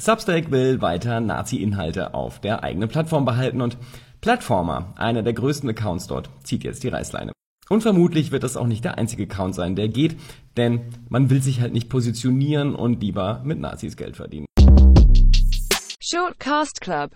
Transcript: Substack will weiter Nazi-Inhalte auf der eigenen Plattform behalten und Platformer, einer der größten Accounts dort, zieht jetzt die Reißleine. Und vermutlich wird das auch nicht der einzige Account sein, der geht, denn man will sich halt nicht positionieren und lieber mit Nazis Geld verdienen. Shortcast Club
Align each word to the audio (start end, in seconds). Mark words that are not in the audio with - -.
Substack 0.00 0.50
will 0.50 0.80
weiter 0.80 1.20
Nazi-Inhalte 1.20 2.14
auf 2.14 2.40
der 2.40 2.64
eigenen 2.64 2.88
Plattform 2.88 3.26
behalten 3.26 3.60
und 3.60 3.76
Platformer, 4.22 4.94
einer 4.96 5.22
der 5.22 5.34
größten 5.34 5.68
Accounts 5.68 6.06
dort, 6.06 6.30
zieht 6.42 6.64
jetzt 6.64 6.82
die 6.84 6.88
Reißleine. 6.88 7.32
Und 7.68 7.82
vermutlich 7.82 8.32
wird 8.32 8.42
das 8.42 8.56
auch 8.56 8.66
nicht 8.66 8.82
der 8.82 8.96
einzige 8.96 9.24
Account 9.24 9.54
sein, 9.54 9.76
der 9.76 9.88
geht, 9.88 10.16
denn 10.56 10.80
man 11.10 11.28
will 11.28 11.42
sich 11.42 11.60
halt 11.60 11.74
nicht 11.74 11.90
positionieren 11.90 12.74
und 12.74 13.02
lieber 13.02 13.42
mit 13.44 13.60
Nazis 13.60 13.98
Geld 13.98 14.16
verdienen. 14.16 14.46
Shortcast 16.02 16.80
Club 16.80 17.08